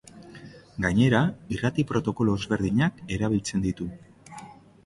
[0.85, 1.19] Gainera,
[1.57, 3.93] irrati protokolo ezberdinak erabiltzen ditu.